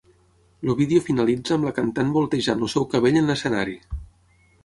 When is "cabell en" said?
2.95-3.31